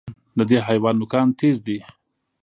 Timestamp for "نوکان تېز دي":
1.01-1.77